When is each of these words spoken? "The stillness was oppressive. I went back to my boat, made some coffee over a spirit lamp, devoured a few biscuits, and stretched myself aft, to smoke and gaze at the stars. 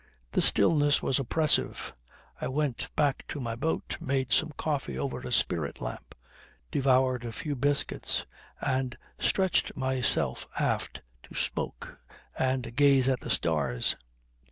"The 0.31 0.41
stillness 0.41 1.03
was 1.03 1.19
oppressive. 1.19 1.93
I 2.41 2.47
went 2.47 2.87
back 2.95 3.23
to 3.27 3.39
my 3.39 3.53
boat, 3.55 3.97
made 4.01 4.31
some 4.31 4.51
coffee 4.57 4.97
over 4.97 5.19
a 5.19 5.31
spirit 5.31 5.79
lamp, 5.79 6.15
devoured 6.71 7.23
a 7.23 7.31
few 7.31 7.55
biscuits, 7.55 8.25
and 8.59 8.97
stretched 9.19 9.77
myself 9.77 10.47
aft, 10.57 11.03
to 11.21 11.35
smoke 11.35 11.99
and 12.35 12.75
gaze 12.75 13.07
at 13.07 13.19
the 13.19 13.29
stars. 13.29 13.95